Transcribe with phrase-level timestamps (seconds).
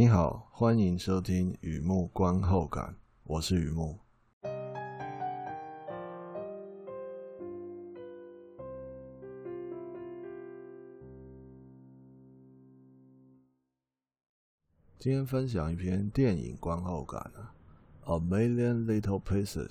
[0.00, 3.98] 你好，欢迎收听雨木观后感，我是雨木。
[14.98, 17.52] 今天分享一篇电影观后感啊，
[18.10, 19.68] 《A Million Little Pieces》，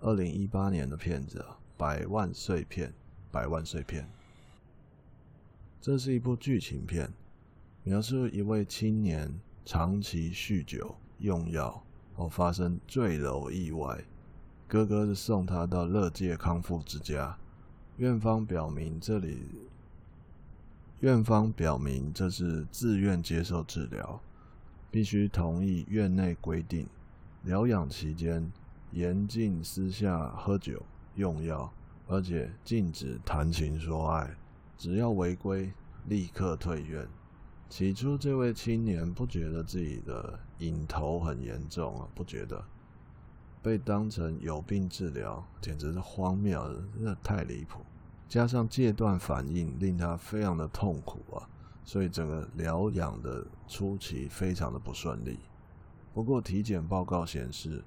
[0.00, 2.90] 二零一八年的片子啊，《百万碎片》，
[3.32, 4.06] 百万碎片。
[5.80, 7.10] 这是一部剧情片。
[7.88, 9.32] 描述一位青年
[9.66, 11.82] 长期酗酒、用药
[12.14, 14.04] 后发生坠楼意外，
[14.68, 17.36] 哥哥送他到乐界康复之家。
[17.96, 19.40] 院方表明这里，
[21.00, 24.20] 院方表明这是自愿接受治疗，
[24.88, 26.88] 必须同意院内规定。
[27.42, 28.48] 疗养期间
[28.92, 30.80] 严禁私下喝酒、
[31.16, 31.72] 用药，
[32.06, 34.32] 而且禁止谈情说爱。
[34.78, 35.72] 只要违规，
[36.06, 37.08] 立刻退院。
[37.68, 42.64] 起初，这位青年不觉得自己的瘾头很严重啊，不觉得
[43.60, 46.62] 被当成有病治疗，简直是荒谬，
[46.94, 47.80] 真的太离谱。
[48.28, 51.48] 加上戒断反应令他非常的痛苦啊，
[51.84, 55.38] 所以整个疗养的初期非常的不顺利。
[56.14, 57.84] 不过体检报告显示，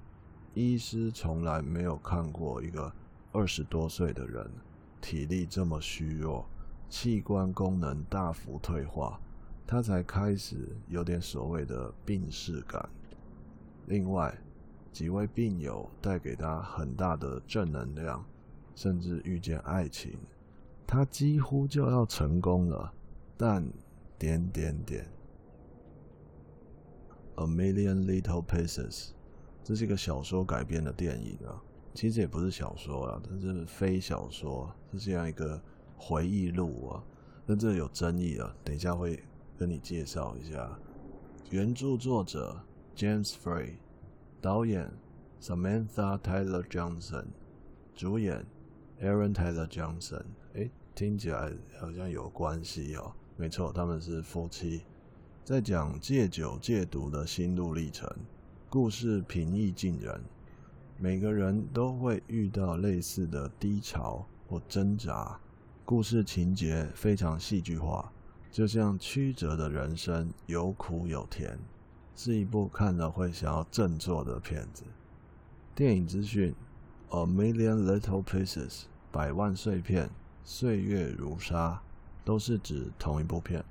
[0.54, 2.92] 医师从来没有看过一个
[3.32, 4.50] 二十多岁的人
[5.00, 6.46] 体力这么虚弱，
[6.88, 9.18] 器官功能大幅退化。
[9.70, 10.56] 他才开始
[10.88, 12.90] 有点所谓的病逝感。
[13.86, 14.36] 另外，
[14.90, 18.26] 几位病友带给他很大的正能量，
[18.74, 20.18] 甚至遇见爱情，
[20.88, 22.92] 他几乎就要成功了。
[23.36, 23.64] 但
[24.18, 25.08] 点点点
[27.36, 29.10] ，A Million Little Pieces，
[29.62, 31.62] 这是一个小说改编的电影啊，
[31.94, 35.62] 其实也不是小说啊，这是非小说，是这样一个
[35.96, 37.04] 回忆录啊。
[37.46, 39.22] 但这有争议啊，等一下会。
[39.60, 40.70] 跟你介绍一下，
[41.50, 42.58] 原著作者
[42.96, 43.74] James Frey，
[44.40, 44.90] 导演
[45.38, 47.26] Samantha Tyler Johnson，
[47.94, 48.42] 主演
[49.02, 50.24] Aaron Taylor Johnson。
[50.54, 53.12] 诶，听起来好像有关系哦。
[53.36, 54.80] 没错，他们是夫妻，
[55.44, 58.10] 在讲戒酒戒毒的心路历程。
[58.70, 60.22] 故事平易近人，
[60.96, 65.38] 每个人都会遇到类似的低潮或挣扎。
[65.84, 68.10] 故事情节非常戏剧化。
[68.50, 71.56] 就像曲折的人生，有苦有甜，
[72.16, 74.82] 是一部看了会想要振作的片子。
[75.72, 76.52] 电影资讯
[77.10, 80.10] ：A Million Little Pieces，百万碎片，
[80.42, 81.80] 岁月如沙，
[82.24, 83.64] 都是指同一部片。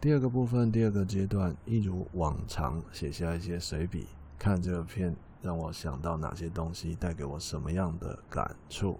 [0.00, 8.98] 第二个部分，第二个阶段，一如往常写下一些随笔，看这个片让我想到哪些东西，带给我什么样的感触。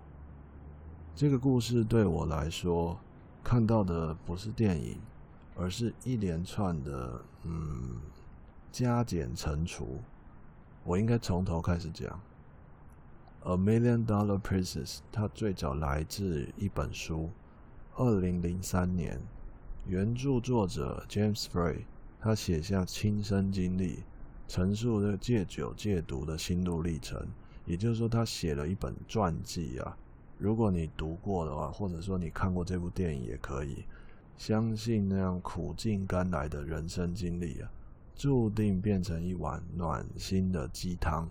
[1.16, 2.96] 这个故事对我来说。
[3.44, 4.98] 看到的不是电影，
[5.54, 8.00] 而是一连串的嗯
[8.72, 10.00] 加减乘除。
[10.82, 12.18] 我应该从头开始讲。
[13.42, 17.28] A Million Dollar Pieces，它最早来自一本书，
[17.94, 19.20] 二零零三年，
[19.86, 21.84] 原著作者 James Frey，
[22.18, 24.02] 他写下亲身经历，
[24.48, 27.28] 陈述这个戒酒戒毒的心路历程。
[27.66, 29.96] 也就是说，他写了一本传记啊。
[30.38, 33.84] 如果你读过的话，或者说你看过这部电影也可以，
[34.36, 37.70] 相信那样苦尽甘来的人生经历啊，
[38.14, 41.28] 注定变成一碗暖心的鸡汤。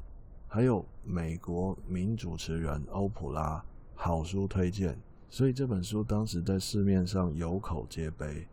[0.47, 3.63] 还有美国名主持人欧普拉，
[3.95, 4.97] 好书推荐，
[5.29, 8.47] 所以这本书当时在市面上有口皆碑。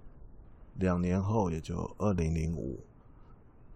[0.77, 2.81] 两年后，也就二零零五，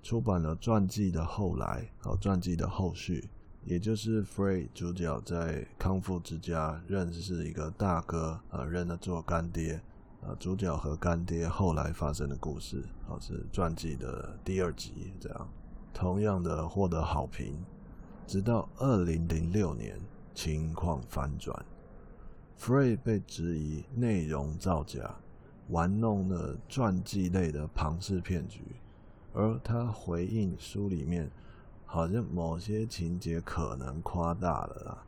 [0.02, 3.28] 出版了传记的后来，和传记的后续。
[3.66, 9.80] 也就是 Frey 主角在康复之家认识一个大哥，啊，认了做干爹，
[10.20, 15.48] 啊，主角和干爹后来发生的故事，啊，是传记的第二集，这样，
[15.94, 17.56] 同样的获得好评，
[18.26, 19.98] 直到二零零六年
[20.34, 21.64] 情况反转
[22.60, 25.16] ，Frey 被质疑内容造假，
[25.68, 28.60] 玩弄了传记类的庞氏骗局，
[29.32, 31.30] 而他回应书里面。
[31.86, 35.04] 好像某些情节可能夸大了啦，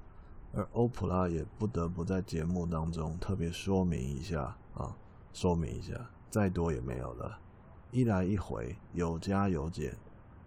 [0.54, 4.96] 而欧普拉也不得不在节目当中特别说明一下啊，
[5.32, 5.94] 说明一下，
[6.30, 7.38] 再多也没有了。
[7.90, 9.96] 一来一回，有加有减，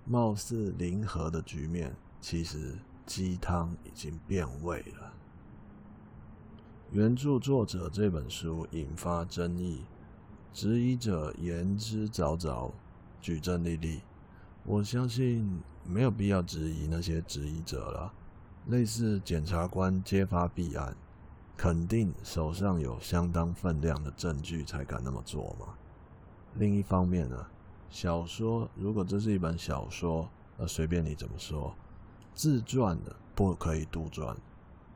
[0.06, 5.14] 貌似零和的局面，其实鸡汤已经变味了。
[6.92, 9.84] 原著作者这本书引发争议，
[10.52, 12.72] 质疑者言之凿凿，
[13.22, 14.02] 举证历历。
[14.70, 15.60] 我相信。
[15.86, 18.14] 没有必要质疑那些质疑者了。
[18.68, 20.96] 类似检察官揭发弊案，
[21.58, 25.74] 肯定手上有相当分量的证据才敢那么做嘛。
[26.58, 27.48] 另一方面呢，
[27.90, 31.74] 小说，如果这是一本小说，那随便你怎么说，
[32.36, 34.36] 自传的不可以杜撰，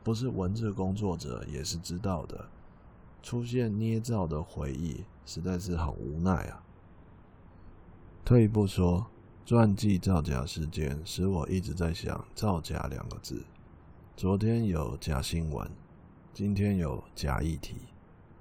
[0.04, 2.48] 不是文字工作者也是知道的。
[3.20, 6.62] 出现捏造的回忆，实在是很无奈啊。
[8.24, 9.04] 退一步说，
[9.46, 13.44] 传记造假事件使我一直在想“造假”两个字。
[14.16, 15.70] 昨天有假新闻，
[16.32, 17.74] 今天有假议题，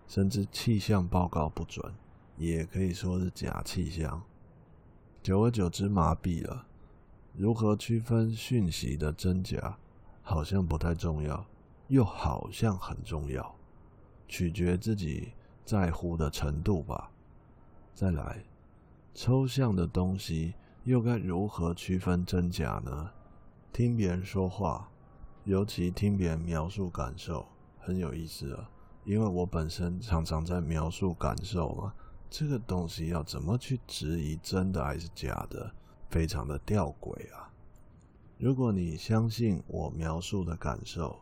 [0.08, 1.94] 甚至气象报告不准，
[2.38, 4.24] 也可以说是假气象。
[5.22, 6.66] 久而久之麻痹了，
[7.36, 9.78] 如何区分讯息的真假，
[10.22, 11.46] 好像不太重要，
[11.90, 13.54] 又好像很重要，
[14.30, 15.34] 取决自己
[15.66, 17.12] 在乎的程度吧。
[17.94, 18.46] 再来，
[19.14, 20.54] 抽象的东西
[20.86, 23.10] 又该如何区分真假呢？
[23.72, 24.90] 听别人说话，
[25.46, 27.46] 尤其听别人描述感受，
[27.80, 28.70] 很有意思啊，
[29.06, 31.94] 因为我本身常常在描述感受嘛。
[32.30, 35.74] 这个东西要怎么去质疑真的还是假的，
[36.10, 37.50] 非常的吊诡啊！
[38.38, 41.18] 如果你相信我描述的感受，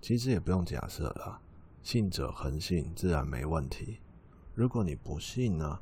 [0.00, 1.40] 其实也不用假设了，
[1.84, 3.98] 信者恒信，自然没问题。
[4.54, 5.78] 如果你不信呢，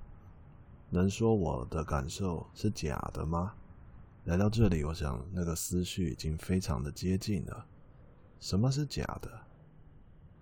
[0.95, 3.55] 能说我的感受是假的吗？
[4.25, 7.67] 来到这里，我想那个思绪已经非常的接近了。
[8.41, 9.41] 什么是假的？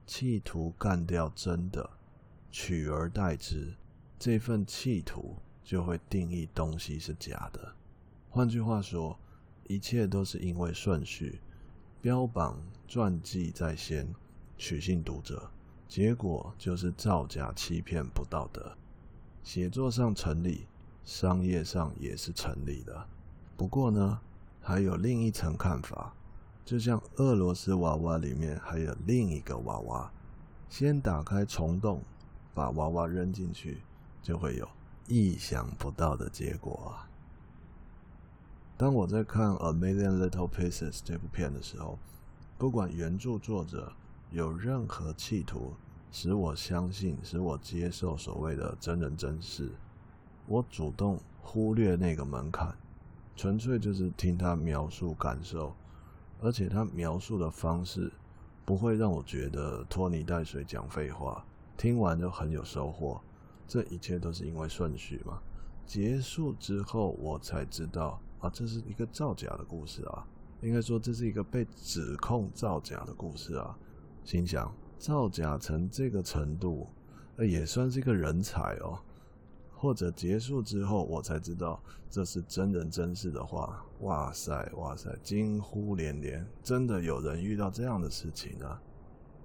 [0.09, 1.89] 企图干掉真的，
[2.51, 3.73] 取而代之。
[4.19, 7.73] 这份企图就会定义东西是假的。
[8.29, 9.17] 换句话说，
[9.69, 11.41] 一切都是因为顺序，
[12.03, 14.13] 标榜传记在先，
[14.59, 15.49] 取信读者，
[15.87, 18.77] 结果就是造假、欺骗、不道德。
[19.43, 20.67] 写作上成立，
[21.05, 23.07] 商业上也是成立的。
[23.57, 24.21] 不过呢，
[24.61, 26.15] 还有另一层看法，
[26.65, 30.13] 就像俄罗斯娃娃里面还有另一个娃娃，
[30.69, 32.03] 先打开虫洞，
[32.55, 33.83] 把娃娃扔进去。
[34.23, 34.69] 就会有
[35.09, 37.09] 意想不到的结果啊！
[38.77, 41.99] 当我在看《A Million Little Pieces》这部片的时候，
[42.59, 43.95] 不管原著作者
[44.31, 45.73] 有任何企图
[46.11, 49.71] 使我相信、使我接受所谓的真人真事，
[50.47, 52.75] 我主动忽略那个门槛，
[53.37, 55.75] 纯粹就是听他描述感受，
[56.41, 58.13] 而且他描述的方式
[58.65, 61.45] 不会让我觉得拖泥带水讲废话，
[61.77, 63.21] 听完就很有收获。
[63.67, 65.41] 这一切都是因为顺序嘛。
[65.87, 70.27] 结束之后，我才知道啊，这是一个造假的故事啊。
[70.61, 73.77] 应该说，这是一个被指控造假的故事啊。
[74.25, 76.87] 心想，造假成这个程度，
[77.39, 78.99] 也算是一个人才哦。
[79.75, 88.81] 或者结束之后，我才知道这是真人真事的话，哇塞哇塞，惊呼连连，真的有人遇到这样的事情啊。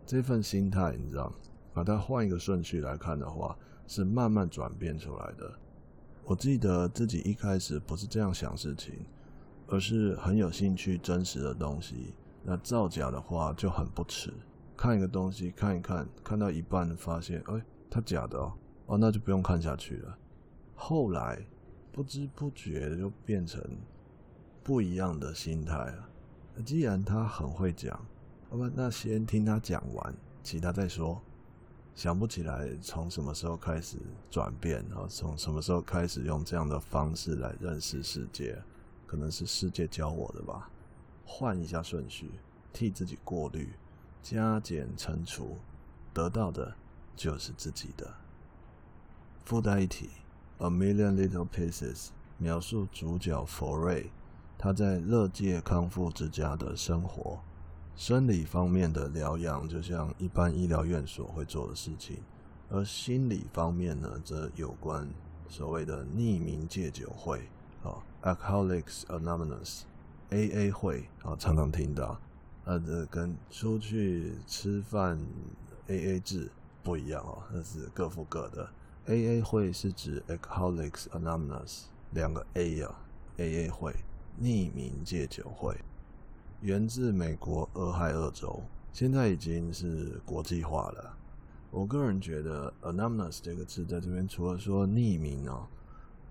[0.06, 1.32] 这份心态，你知道，
[1.74, 3.58] 把它换一个顺序来看的话。
[3.88, 5.54] 是慢慢转变出来的。
[6.24, 8.96] 我记得自己一开始不是这样想事情，
[9.68, 12.16] 而是很有兴趣真实的东西。
[12.44, 14.34] 那造假的话就很不耻。
[14.78, 18.54] 看一个东西看一看，看到一半发现，哎，它假的哦，
[18.88, 20.18] 哦，那就不用看下去了。
[20.76, 21.42] 后来
[21.92, 23.62] 不知不觉就变成
[24.64, 26.10] 不一样的心态了。
[26.66, 27.98] 既然他很会讲，
[28.50, 30.14] 好吧，那先听他讲完，
[30.44, 31.22] 其他再说。
[31.94, 33.98] 想不起来从什么时候开始
[34.30, 38.62] 转变，然后从什么时候开始用这样的方式来认识世界，
[39.08, 40.70] 可能是世界教我的吧。
[41.26, 42.30] 换一下顺序，
[42.74, 43.70] 替自己过滤，
[44.28, 45.56] 加减乘除，
[46.12, 46.74] 得到的
[47.16, 48.12] 就是自己的。
[49.44, 50.10] 附带一提，
[50.66, 52.08] 《A Million Little Pieces》
[52.40, 54.10] 描述主角佛瑞
[54.58, 57.40] 他在乐界康复之家的生活。
[57.96, 62.16] 生理方面的疗养，就像一般医疗院所会做的事情；
[62.72, 65.08] 而心理方面呢，则有关
[65.48, 67.48] 所谓的匿名戒酒会
[67.84, 72.20] 啊 （Alcoholics Anonymous，AA 会）啊，常常听到。
[72.66, 75.20] 呃，这跟出去吃饭
[75.88, 76.50] AA 制
[76.84, 78.68] 不一样哦，那是各付各的。
[79.08, 83.06] AA 会是指 Alcoholics Anonymous 两个 A 啊
[83.38, 83.94] ，AA 会
[84.42, 85.78] 匿名戒酒会。
[86.62, 91.16] 源自美国俄亥俄州，现在已经是国际化了。
[91.70, 95.68] 我个人觉得 “anonymous” 这个字在这边，除了说匿名哦，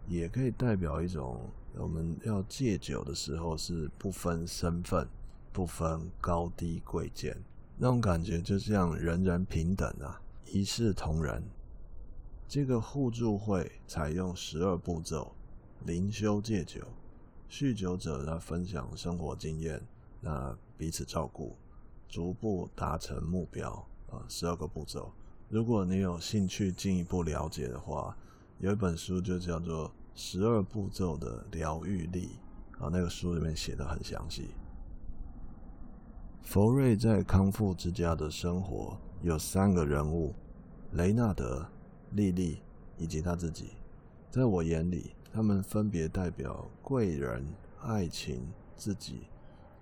[0.08, 1.38] 也可以代表一种
[1.76, 5.06] 我们要戒酒的时候是不分身份、
[5.54, 7.40] 不分高低贵贱
[7.78, 11.40] 那种感觉，就像人人平等啊，一视同仁。
[12.48, 15.32] 这个互助会采用十二步骤，
[15.86, 16.80] 灵修戒酒，
[17.48, 19.80] 酗酒者来分享生活经验。
[20.20, 21.56] 那彼此照顾，
[22.08, 23.70] 逐步达成目标
[24.10, 24.26] 啊！
[24.28, 25.12] 十二个步骤。
[25.48, 28.16] 如果你有兴趣进一步了解的话，
[28.58, 32.40] 有一本书就叫做《十二步骤的疗愈力
[32.72, 34.48] 啊，那个书里面写的很详细。
[36.44, 40.32] 佛瑞在康复之家的生活有三个人物：
[40.92, 41.66] 雷纳德、
[42.12, 42.60] 莉莉
[42.98, 43.70] 以及他自己。
[44.30, 47.44] 在我眼里，他们分别代表贵人、
[47.80, 48.46] 爱情、
[48.76, 49.22] 自己。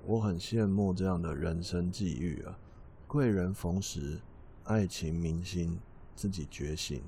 [0.07, 2.57] 我很羡慕这样的人生际遇啊！
[3.07, 4.21] 贵人逢时，
[4.65, 5.79] 爱情明星，
[6.15, 7.03] 自己觉醒。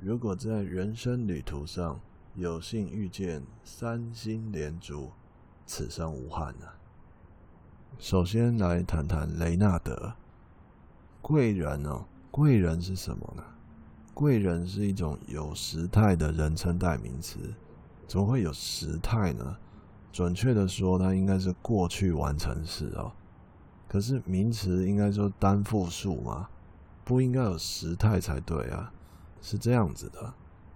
[0.00, 2.00] 如果在人生旅途上
[2.36, 5.10] 有幸遇见三星连珠，
[5.66, 6.77] 此生无憾啊！
[7.96, 10.12] 首先来谈谈雷纳德。
[11.22, 13.42] 贵人哦，贵人是什么呢？
[14.14, 17.38] 贵人是一种有时态的人称代名词。
[18.06, 19.56] 怎么会有时态呢？
[20.12, 23.12] 准确的说，它应该是过去完成时哦。
[23.88, 26.48] 可是名词应该说单复数嘛，
[27.04, 28.92] 不应该有时态才对啊。
[29.40, 30.34] 是这样子的，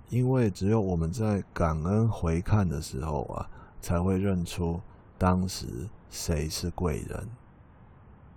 [0.09, 3.49] 因为只有我们在感恩回看的时候啊，
[3.81, 4.81] 才会认出
[5.19, 5.67] 当时
[6.13, 7.27] 谁是贵人。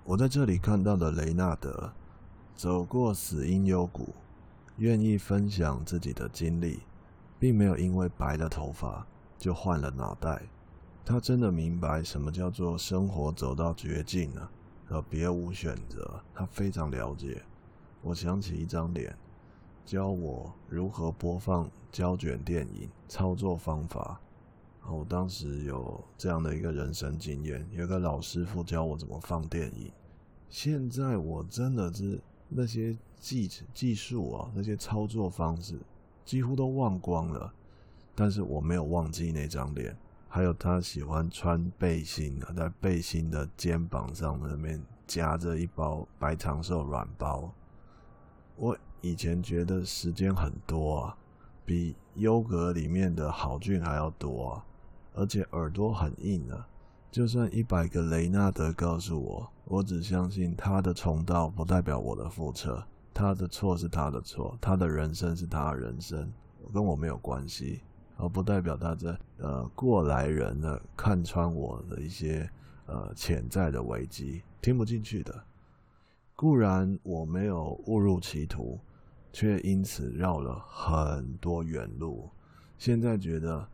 [0.06, 1.92] 我在这里看到的雷纳德，
[2.56, 4.16] 走过死荫幽谷，
[4.78, 6.80] 愿意分享自己的经历，
[7.38, 9.06] 并没有因为白了头发
[9.38, 10.44] 就换了脑袋。
[11.04, 14.50] 他真的明白什么叫做生活走到绝境了，
[14.88, 16.24] 而别无选择。
[16.34, 17.44] 他非常了解。
[18.02, 19.14] 我想起一张脸，
[19.86, 24.18] 教我如何播放胶卷电影，操作方法。
[24.90, 29.92] 我当时有这样的一个人生经验，有个老师傅教我怎么放电影。
[30.50, 35.80] 现在我真的是那些技技术啊，那些操作方式
[36.24, 37.54] 几乎都忘光了，
[38.14, 39.96] 但是我没有忘记那张脸。
[40.28, 47.52] 还有他喜欢穿背心啊，在背心的肩膀上那边夹着一包白长寿软包。
[48.58, 51.18] 我以前觉得时间很多啊，
[51.66, 54.66] 比优格里面的好菌还要多啊，
[55.16, 56.68] 而且耳朵很硬啊。
[57.12, 66.32] 就算一百个雷纳德告诉我，我只相信他的重蹈不代表我的覆辙，他的错是他的错，他的人生是他的人生，
[66.74, 67.82] 跟我没有关系。
[68.18, 72.50] 而不代表他在呃过来人呢看穿我的一些
[72.86, 75.44] 呃潜在的危机，听不进去的。
[76.34, 78.80] 固然我没有误入歧途，
[79.34, 82.30] 却因此绕了很多远路。
[82.78, 83.68] 现在觉得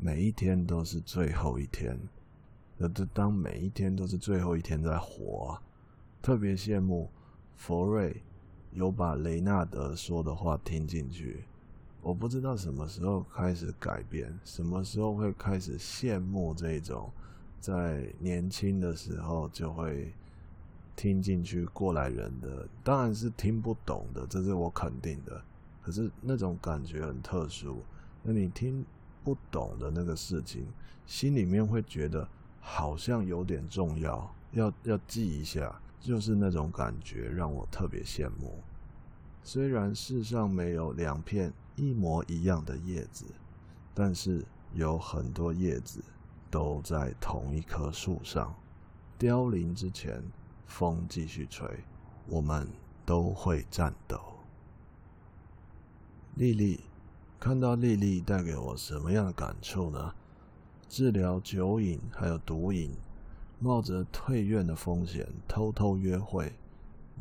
[0.00, 1.98] 每一天都是最后一天，
[2.78, 5.60] 呃，当每一天都是最后一天在活，
[6.22, 7.10] 特别羡慕
[7.56, 8.22] 佛瑞
[8.70, 11.42] 有把雷纳德说的话听进去。
[12.00, 17.10] 我不知道什么时候开始改变，什么时候会开始羡慕这种
[17.58, 20.14] 在年轻的时候就会
[20.94, 25.42] 听进去过来人的，当然是听不懂的，这是我肯定的。
[25.82, 27.82] 可是那种感觉很特殊，
[28.22, 28.86] 那你听
[29.28, 30.66] 不懂的那个事情，
[31.04, 32.26] 心里面会觉得
[32.60, 38.58] 好像有点重要，要要记一下，就是那种感觉让我特别羡慕。
[39.42, 41.52] 虽然世上没有两片。
[41.80, 43.24] 一模一样的叶子，
[43.94, 44.44] 但是
[44.74, 46.02] 有很多叶子
[46.50, 48.52] 都在同一棵树上。
[49.16, 50.20] 凋零之前，
[50.66, 51.68] 风继续吹，
[52.26, 52.66] 我们
[53.06, 54.20] 都会颤抖。
[56.34, 56.80] 莉莉，
[57.40, 60.12] 看到莉莉带给我什么样的感触呢？
[60.88, 62.90] 治疗酒瘾还有毒瘾，
[63.60, 66.52] 冒着退院的风险偷偷约会。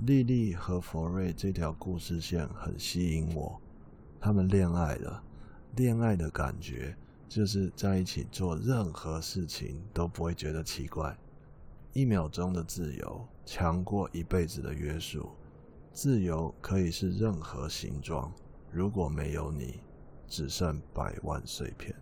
[0.06, 3.62] 莉莉和佛瑞这条故事线很吸引我。
[4.20, 5.24] 他们恋爱了，
[5.76, 6.96] 恋爱的感觉
[7.30, 11.16] 就是在一起做任何事情都不会觉得奇怪。
[11.94, 15.30] 一秒钟的自由强过一辈子的约束，
[15.94, 18.32] 自由可以是任何形状。
[18.72, 19.80] 如果没有你，
[20.28, 21.96] 只剩百万碎片。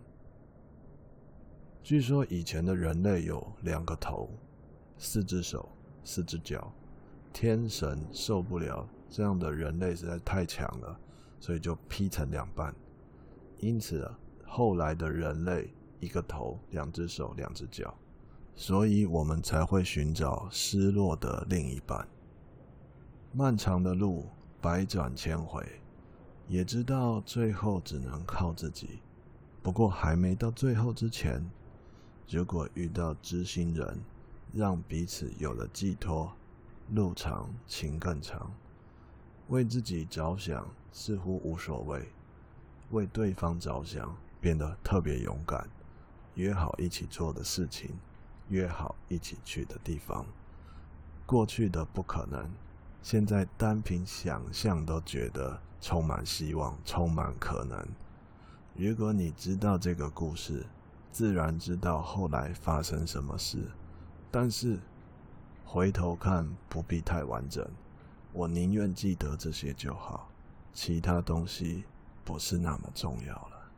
[1.82, 4.28] 据说以前的人类有两个头，
[4.98, 5.68] 四只手，
[6.04, 6.72] 四只脚，
[7.32, 11.00] 天神受不了这样的人类实在太强了。
[11.38, 12.74] 所以就劈成两半，
[13.58, 17.94] 因此啊，后来的人类一个头、两只手、两只脚，
[18.56, 22.08] 所以我们才会寻找失落的另一半。
[23.32, 24.26] 漫长的路，
[24.60, 25.62] 百转千回，
[26.48, 29.00] 也知道最后只能靠自己。
[29.62, 31.44] 不过还没到最后之前，
[32.28, 33.98] 如果遇到知心人，
[34.52, 36.32] 让彼此有了寄托，
[36.90, 38.52] 路长情更长。
[39.48, 42.08] 为自己着想似乎无所谓，
[42.90, 45.68] 为对方着想变得特别勇敢。
[46.34, 47.90] 约好一起做的事情，
[48.48, 50.26] 约好一起去的地方，
[51.24, 52.50] 过去的不可能，
[53.06, 57.86] 现在单凭想象都觉得充满希望，充满可能。
[58.74, 60.66] 如果你知道这个故事，
[61.12, 63.62] 自然知道后来发生什么事。
[64.28, 64.80] 但是
[65.64, 67.64] 回头看不必太完整，
[68.32, 70.28] 我宁愿记得这些就好，
[70.72, 71.84] 其他东西
[72.24, 73.70] 不是那么重要了。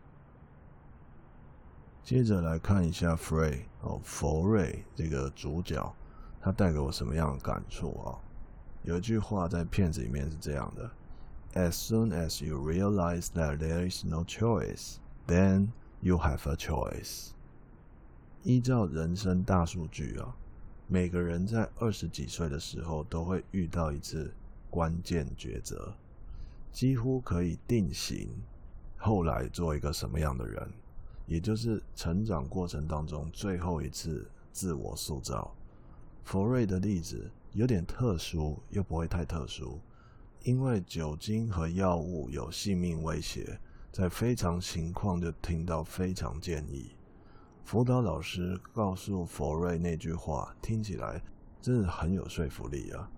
[2.02, 5.94] 接着来看一下 Frey 哦，佛瑞这个主角，
[6.40, 8.16] 他带给我什么样的感触啊？
[8.88, 10.90] 有一句话在片子里面是这样的
[11.52, 14.94] ：As soon as you realize that there is no choice,
[15.26, 15.68] then
[16.00, 17.32] you have a choice。
[18.44, 20.34] 依照人生大数据啊，
[20.86, 24.32] 每个人在二十几岁的时候都会遇到一次
[24.70, 25.92] 关键抉择，
[26.72, 28.30] 几乎可以定型
[28.96, 30.66] 后来做一个什么样的人。
[31.26, 35.54] 也就是成长过程当中最后一次自我塑造。
[36.24, 39.80] 佛瑞的例子有点特殊，又不会太特殊，
[40.42, 43.58] 因为酒精和药物有性命威胁，
[43.90, 46.92] 在非常情况就听到非常建议。
[47.64, 51.22] 辅导老师告诉佛瑞那句话，听起来
[51.60, 53.10] 真的很有说服力啊！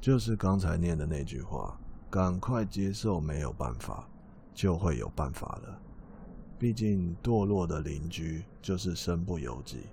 [0.00, 1.78] 就是刚才念的那句话：
[2.10, 4.06] 赶快接受，没有办法，
[4.52, 5.80] 就会有办法了。
[6.58, 9.86] 毕竟堕落的邻居就是身不由己，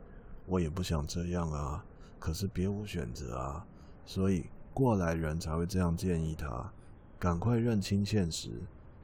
[0.46, 1.86] 我也不想这样啊，
[2.20, 3.66] 可是别无选择啊，
[4.06, 6.72] 所以过来人才会这样建议他，
[7.20, 8.50] 赶快认清现实，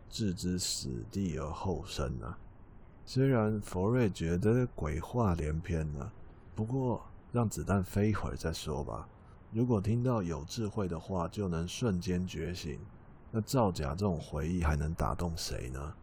[0.09, 2.37] 置之死地而后生啊。
[3.05, 6.11] 虽然佛瑞觉得鬼话连篇呢，
[6.55, 7.01] 不过
[7.31, 9.07] 让子弹飞一会儿再说吧。
[9.53, 12.77] 如果听到有智慧的话就能瞬间觉醒，
[13.31, 15.93] 那造假这种回忆还能打动谁呢？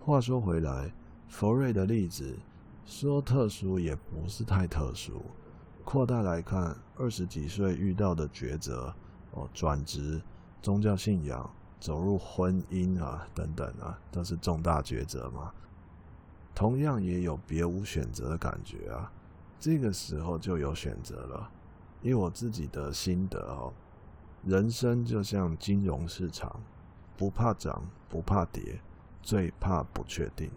[0.00, 0.92] 话说回来，
[1.28, 2.36] 佛瑞的例子
[2.84, 5.22] 说特殊也不是太特殊。
[5.84, 8.94] 扩大来看，二十几岁遇到的抉择，
[9.32, 10.20] 哦，转职、
[10.62, 15.52] 宗教信仰、走入婚姻啊，等等啊，都是重大抉择嘛。
[16.54, 19.10] 同样也有别无选择的感觉啊。
[19.58, 21.50] 这个时候就有选择了。
[22.02, 23.72] 以我自己的心得哦，
[24.44, 26.60] 人生就像金融市场，
[27.16, 28.80] 不怕涨，不怕跌。
[29.22, 30.50] 最怕不确定，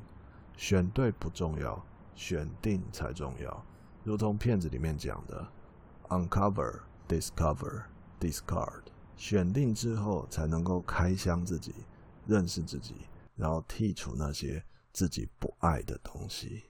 [0.56, 1.84] 选对不重要，
[2.16, 3.66] 选定才重要。
[4.04, 5.48] 如同片子里面讲的
[6.10, 7.86] ，uncover, discover,
[8.20, 8.84] discard。
[9.16, 11.74] 选定之后，才能够开箱自己，
[12.28, 12.96] 认识自己，
[13.36, 14.62] 然后剔除那些
[14.92, 16.64] 自己不爱的东西。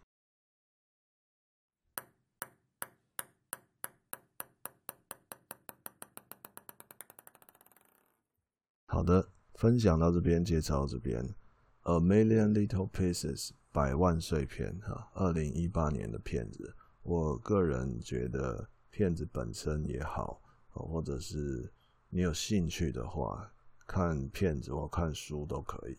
[8.86, 11.34] 好的，分享到这边，介绍到这边。
[11.82, 16.76] A Million Little Pieces，百万碎片哈，二零一八年的片子。
[17.04, 21.70] 我个人觉得片子本身也好，或者是
[22.10, 23.52] 你有兴趣的话，
[23.86, 25.98] 看片子或看书都可以，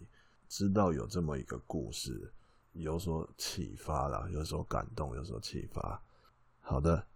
[0.48, 2.32] 知道有这么一个故事，
[2.72, 6.02] 有所启发啦，有所感动，有所启发。
[6.60, 7.06] 好的，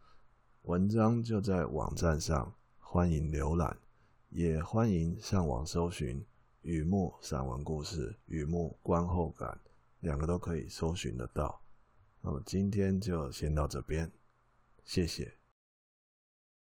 [0.62, 3.78] 文章就在网站上，欢迎浏览，
[4.28, 6.22] 也欢迎上网搜寻。
[6.62, 9.58] 雨幕散文故事，雨幕观后感，
[10.00, 11.62] 两个都可以搜寻得到。
[12.28, 14.12] 那么今天就先到这边，
[14.84, 15.37] 谢谢。